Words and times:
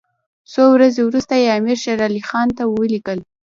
څو 0.51 0.63
ورځې 0.75 1.01
وروسته 1.05 1.33
یې 1.41 1.53
امیر 1.59 1.77
شېر 1.83 1.99
علي 2.07 2.21
خان 2.29 2.47
ته 2.57 2.63
ولیکل. 2.67 3.19